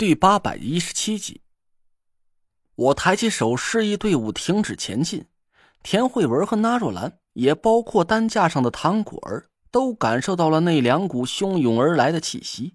[0.00, 1.42] 第八百一十七集，
[2.74, 5.26] 我抬起手示意队伍停止前进。
[5.82, 12.72] 田慧文和纳若兰，也包括担架上的唐果儿，都感受到了那两股汹涌而来的气息。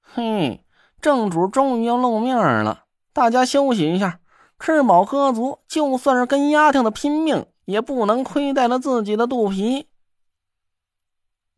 [0.00, 0.64] 嘿，
[1.00, 4.20] 正主终于要露面了，大家休息一下，
[4.60, 9.88] 吃饱喝足，就算是跟丫头的拼命，也不能亏待了自己的肚皮。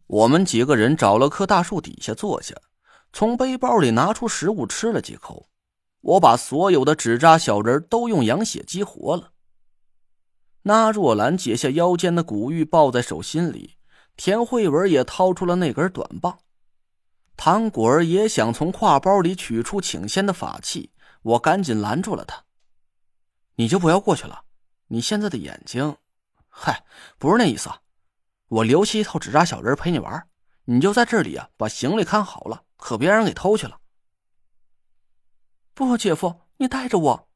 [0.07, 2.55] 我们几个人找了棵大树底下坐下。
[3.13, 5.49] 从背包里拿出食物吃了几口，
[6.01, 9.33] 我把所有的纸扎小人都用羊血激活了。
[10.63, 13.77] 那若兰解下腰间的古玉，抱在手心里。
[14.17, 16.39] 田慧文也掏出了那根短棒。
[17.37, 22.45] 唐果儿也想从挎包里取出请仙的法器，我赶紧拦住了他
[23.57, 24.43] ：“你就不要过去了。
[24.89, 25.97] 你现在的眼睛……
[26.51, 26.85] 嗨，
[27.19, 27.71] 不是那意思。
[28.49, 30.29] 我留下一套纸扎小人陪你玩，
[30.67, 33.79] 你就在这里啊，把行李看好了。”可别让人给偷去了。
[35.75, 37.29] 不，姐夫，你带着我，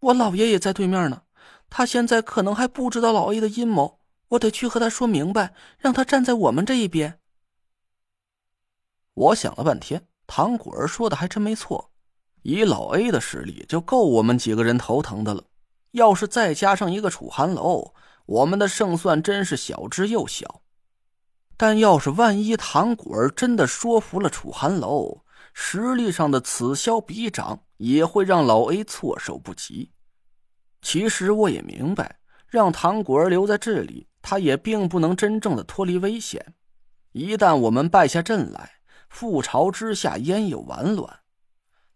[0.00, 1.22] 我老爷也在对面呢。
[1.68, 7.18] 他现在可能还不知道老 A 的阴谋，我得去和他说明白，让他站在我们这一边。
[9.14, 11.92] 我想了半天，唐果儿说的还真没错，
[12.42, 15.44] 以老 A 的实力就够我们几个人头疼的了。
[15.92, 17.94] 要是再加上一个楚寒楼，
[18.26, 20.62] 我们的胜算真是小之又小。
[21.62, 29.92] 但要是万一唐果儿真的说服了楚寒楼，实力上的此消彼长，也会让老 A 措手不及。
[30.80, 36.54] 其实我也明白，让唐果儿留在这里，他也并不能真正的脱离危险。
[37.12, 38.80] 一旦我们败下阵来，
[39.12, 41.20] 覆巢之下焉有完卵？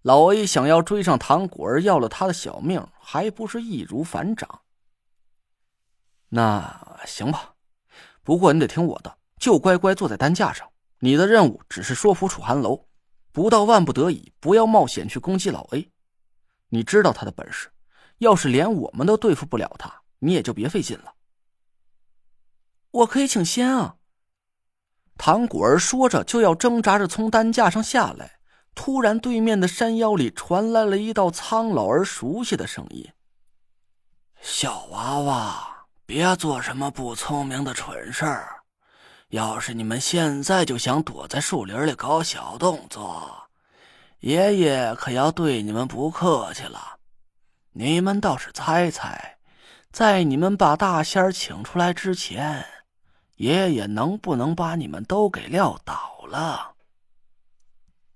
[0.03, 4.61] 老 A 想要追上唐果儿，要了他的小命，还不是易如反掌？
[6.29, 7.55] 那行吧，
[8.23, 9.17] 不过你得听我的。
[9.39, 10.69] 就乖乖坐在担架上。
[11.01, 12.87] 你的任务只是说服楚寒楼，
[13.31, 15.91] 不到万不得已，不要冒险去攻击老 A。
[16.71, 17.71] 你知道他的本事，
[18.19, 21.15] 要是连我们都对付不了他，你也就别费劲了。
[22.91, 23.97] 我可以请仙啊！
[25.19, 28.39] 唐果儿说着，就要挣扎着从担架上下来。
[28.75, 33.08] 突然，对面的山腰里传来了一道苍老而熟悉的声音
[34.42, 38.63] ：“小娃娃，别做什么不聪明的蠢事儿。”
[39.34, 43.48] 要是你们现在就想躲在树林里搞小动作，
[44.20, 47.00] 爷爷可要对你们不客气了。
[47.72, 49.39] 你们倒是猜猜，
[49.90, 52.64] 在你们把大仙请出来之前，
[53.34, 56.74] 爷爷能不能把你们都给撂倒了？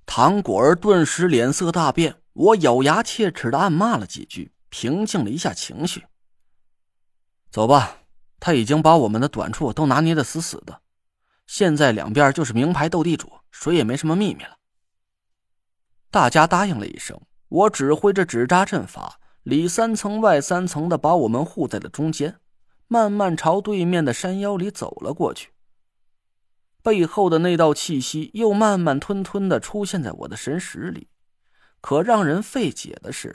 [0.06, 6.06] 唐果儿顿时脸色大变，我咬牙切齿的暗骂了几句，平静了一下情绪。
[7.50, 7.96] 走吧，
[8.38, 10.80] 他已经把我们的短处都拿捏的死死的。
[11.48, 14.58] 现在两边就是名牌斗地主，谁也没什么秘密了。
[16.10, 22.38] 大家答应了一声，我指挥着纸扎阵法，里三层外三层的把我们护在了中间，
[22.86, 25.52] 慢慢朝对面的山腰里走了过去。
[26.82, 31.08] 背后的那道气息又慢慢吞吞的出现在我的神识里，
[31.80, 33.34] 可让人费解的是，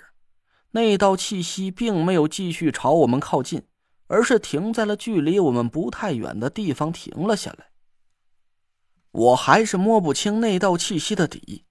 [0.71, 3.63] 那道气息并没有继续朝我们靠近，
[4.05, 7.72] 而是停在了距离我们不太远的地方停了下来。
[9.13, 11.65] 我还是摸不清那道气息的底，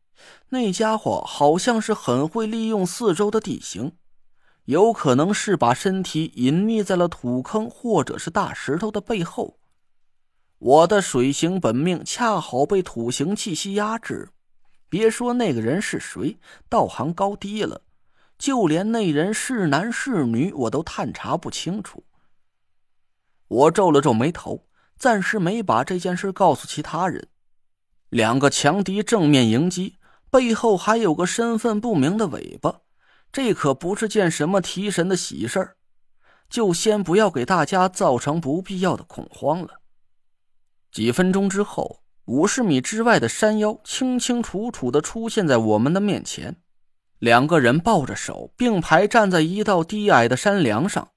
[0.50, 3.97] 那家伙好像是很会利用四周的地形，
[4.66, 9.58] 有可能是把身体隐匿在了土坑或者是大石头的背后。
[10.58, 14.28] 我的水行本命恰好被土行气息压制，
[14.88, 16.38] 别说那个人是谁，
[16.69, 17.82] 道行高低了，
[18.38, 22.04] 就连那人是男是女，我都探查不清楚。
[23.48, 24.64] 我皱了皱眉头，
[24.97, 27.26] 暂时没把这件事告诉其他人。
[28.12, 29.96] 两个强敌正面迎击，
[30.30, 32.80] 背后还有个身份不明的尾巴，
[33.32, 35.76] 这可不是件什么提神的喜事儿。
[36.50, 39.80] 就先不要给大家造成不必要的恐慌了。
[40.90, 46.56] 几分钟之后，五十米之外的山腰清清楚楚的出现在我们的面前，
[47.18, 51.08] 两个人抱着手并排站在一道低矮的山梁上，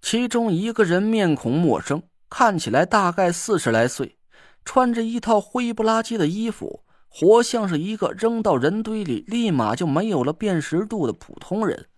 [0.00, 4.16] 其中一个人面孔陌生，看起来大概四十来岁。
[4.64, 11.88] 穿着一套灰不拉几的衣服，活像是一个扔到人堆里立马就没有了辨识度的普通人。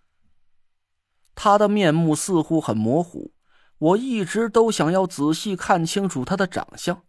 [1.34, 3.32] 他的面目似乎很模糊，
[3.78, 7.02] 我一直都想要仔细看清楚他的长相，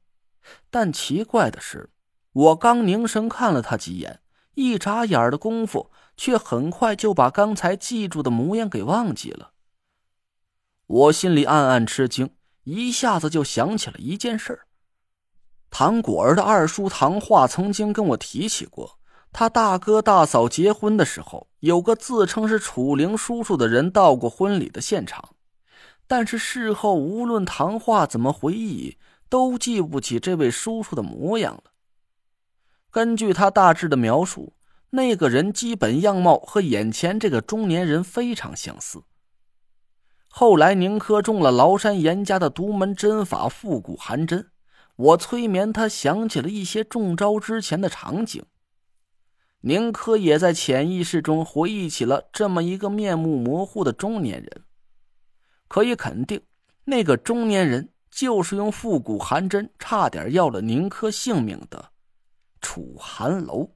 [0.70, 1.90] 但奇怪的是，
[2.34, 4.20] 我刚凝神看了他几眼，
[4.54, 9.54] 一眨眼的功夫，却很快就把刚才记住的模样给忘记了。
[10.86, 12.30] 我心里暗暗吃惊，
[12.64, 14.67] 一下子就想起了一件事儿。
[15.80, 18.98] 唐果儿的二叔唐化曾经跟我提起过，
[19.32, 25.36] 他大哥大嫂结婚的时候，有个自称是楚灵叔叔的人到过婚礼的现场，
[26.08, 28.98] 但是事后无论唐化怎么回忆，
[29.30, 31.66] 都记不起这位叔叔的模样了。
[32.90, 34.54] 根据他大致的描述，
[34.90, 39.04] 那个人基本样貌和眼前这个中年人非常相似。
[40.28, 44.50] 后来宁珂中了崂山严家的独门针法复古寒针，
[44.98, 48.44] 我催眠他，想起了一些中招之前的场景。
[49.62, 54.64] 宁珂也在潜意识中回忆起了这么一个面目模糊的中年人，
[55.68, 56.42] 可以肯定，
[56.86, 61.92] 那个中年人就是用复古寒针差点要了宁珂性命的
[62.62, 63.76] 楚寒楼。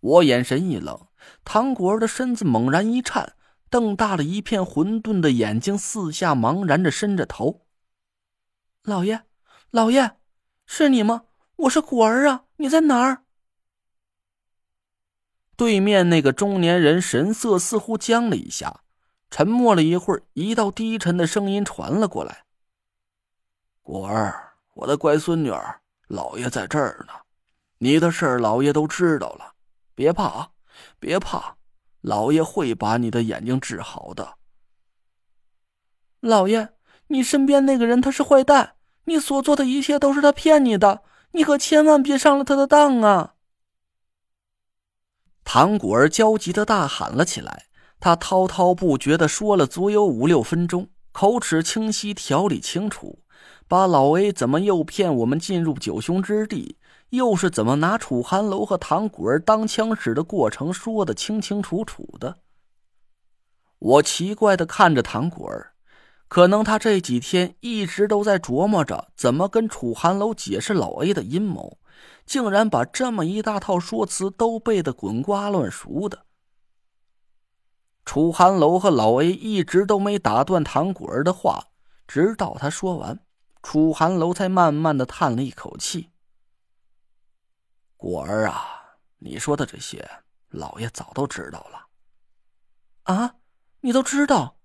[0.00, 1.06] 我眼神一冷，
[1.44, 3.34] 唐果儿的身子猛然一颤，
[3.70, 7.64] 瞪大了一片混沌的眼睛，四下茫然着伸着头
[8.82, 9.22] ：“老爷，
[9.72, 10.18] 老爷，
[10.66, 11.24] 是你吗？
[11.56, 13.24] 我是果儿啊，你在哪儿？”
[15.56, 18.82] 对面那个中年人神色似乎僵了一下，
[19.30, 22.44] 沉默了一会儿，一道低沉的声音传了过来
[23.80, 27.14] ：“果儿，我的乖孙女儿，老爷在这儿呢。
[27.78, 29.54] 你的事儿，老爷都知道了。
[29.94, 30.50] 别怕，
[31.00, 31.56] 别怕，
[32.02, 34.36] 老爷会把你的眼睛治好的。”
[36.20, 36.74] 老爷，
[37.06, 41.02] 你身边那个人他是坏蛋，你所做的一切都是他骗你的，
[41.32, 43.34] 你可千万别上了他的当啊！
[45.44, 47.66] 唐果儿焦急的大喊了起来，
[47.98, 53.18] 他滔滔不绝的说了足有五六分钟，口齿清晰，条理清楚，
[53.66, 56.78] 把老 A 怎么诱骗我们进入九凶之地，
[57.10, 62.38] 又是怎么拿楚寒楼和唐果儿当枪使的过程说的清清楚楚的。
[63.78, 65.71] 我奇怪的看着唐果儿，
[66.32, 71.78] 可能他这几天一直都在琢磨着怎么跟楚寒楼解释老 A 的阴谋。
[72.24, 76.24] 竟然把这么一大套说辞都背得滚瓜烂熟的。
[78.06, 81.66] 楚寒楼和老 A 一直都没打断唐果儿的话，
[82.08, 83.20] 直到他说完，
[83.62, 86.08] 楚寒楼才慢慢的叹了一口气
[87.98, 90.08] ：“果儿啊，你说的这些，
[90.48, 91.88] 老爷早都知道了。”
[93.12, 93.34] 啊，
[93.82, 94.56] 你都知道？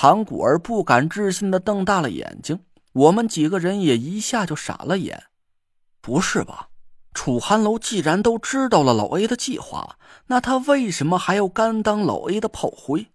[0.00, 5.24] 唐果儿不敢置信的瞪大了眼睛，我们几个人也一下就傻了眼。
[6.00, 6.68] 不是吧？
[7.12, 9.98] 楚寒楼既然都知道了老 A 的计划，
[10.28, 13.08] 那他为什么还要甘当老 A 的炮灰？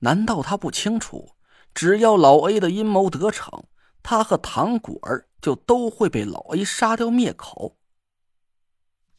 [0.00, 1.36] 难道他不清楚，
[1.72, 3.62] 只要老 A 的阴谋得逞，
[4.02, 7.76] 他和唐果儿就都会被老 A 杀掉灭口？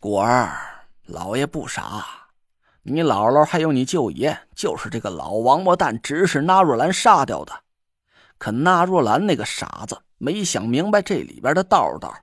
[0.02, 2.23] 果儿，老爷不傻，
[2.86, 7.54] 你姥姥还有你舅爷，就是这个老王八蛋指使纳若兰杀掉的。
[8.38, 12.14] 可纳若兰那个傻子，没想明白这里边的道道。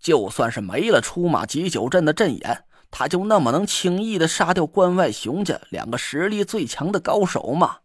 [0.00, 7.78] 就算是没了出马急救阵的阵眼，他就那么能轻易的杀掉关外熊家两个实力最强的高手吗？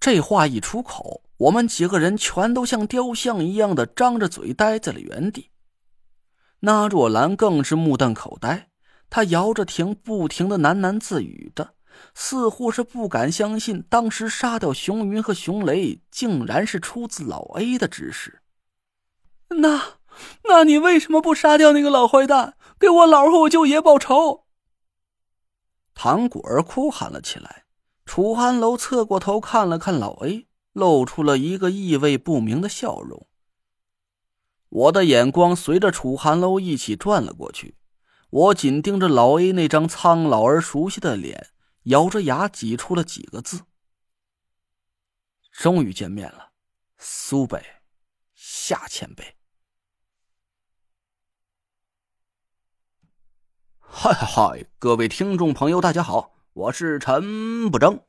[0.00, 5.50] 这话一出口，我们几个人全都像雕像一样的张着嘴呆在了原地。
[6.58, 8.68] 那若兰更是目瞪口呆，
[9.10, 11.74] 他摇着亭，不停的喃喃自语的，
[12.14, 18.40] 似乎是不敢相信当时杀掉熊云和熊雷，竟然是出自老 A 的指使。
[19.48, 19.96] 那。
[20.44, 24.46] 那你为什么不杀掉那个老坏蛋，给我姥和我舅爷报仇？
[25.92, 27.64] 唐果儿哭喊了起来。
[28.06, 33.26] 楚寒楼侧过头看了看老 A，露出了一个意味不明的笑容。
[34.70, 37.74] 我的眼光随着楚寒楼一起转了过去，
[38.30, 41.50] 我紧盯着老 A 那张苍老而熟悉的脸，
[41.84, 43.62] 咬着牙挤出了几个字
[45.52, 46.50] ：“终于见面了，
[46.98, 47.64] 苏北
[48.34, 49.36] 夏前辈。”
[53.78, 54.66] 嗨嗨！
[54.78, 58.02] 各位听众朋友，大家好，我是陈不争。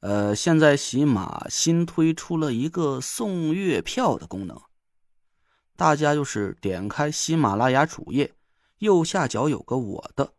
[0.00, 4.62] 呃，现在喜马新推出了一个送月票的功能，
[5.74, 8.32] 大家就是点开喜马拉雅主页，
[8.78, 10.32] 右下角有个我的，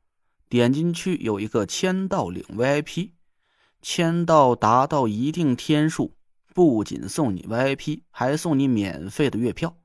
[0.47, 3.11] 点进去有一个签到领 VIP，
[3.81, 6.15] 签到达到一定天数，
[6.53, 9.75] 不仅送你 VIP，还送你免费的月票。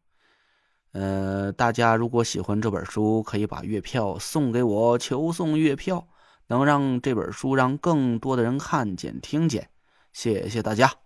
[0.93, 4.99] 呃，大家如果喜欢这本书，可以把月票送给我。
[4.99, 6.07] 求送月票，
[6.49, 9.71] 能让这本书让更多的人看见、听见。
[10.13, 11.02] 谢谢大家。